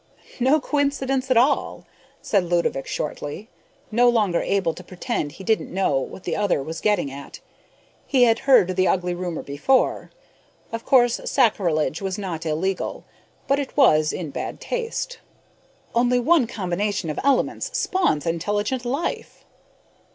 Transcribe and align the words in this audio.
"No 0.39 0.59
coincidence 0.59 1.29
at 1.29 1.37
all," 1.37 1.85
said 2.23 2.45
Ludovick 2.45 2.87
shortly, 2.87 3.49
no 3.91 4.09
longer 4.09 4.41
able 4.41 4.73
to 4.73 4.83
pretend 4.83 5.33
he 5.33 5.43
didn't 5.43 5.71
know 5.71 5.99
what 5.99 6.23
the 6.23 6.35
other 6.35 6.63
was 6.63 6.81
getting 6.81 7.11
at. 7.11 7.39
He 8.07 8.23
had 8.23 8.39
heard 8.49 8.75
the 8.75 8.87
ugly 8.87 9.13
rumor 9.13 9.43
before. 9.43 10.09
Of 10.71 10.85
course 10.85 11.21
sacrilege 11.25 12.01
was 12.01 12.17
not 12.17 12.47
illegal, 12.47 13.03
but 13.47 13.59
it 13.59 13.77
was 13.77 14.11
in 14.11 14.31
bad 14.31 14.59
taste. 14.59 15.19
"Only 15.93 16.19
one 16.19 16.47
combination 16.47 17.11
of 17.11 17.19
elements 17.23 17.77
spawns 17.77 18.25
intelligent 18.25 18.83
life." 18.83 19.45